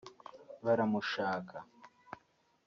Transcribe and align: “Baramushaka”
“Baramushaka” 0.65 1.55